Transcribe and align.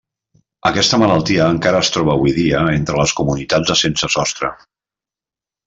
Aquesta 0.69 0.97
malaltia 1.03 1.49
encara 1.57 1.83
es 1.87 1.91
troba 1.97 2.13
avui 2.15 2.35
dia 2.39 2.63
entre 2.79 2.99
les 3.03 3.15
comunitats 3.21 3.73
de 3.73 3.79
sense 3.85 4.13
sostre. 4.17 4.53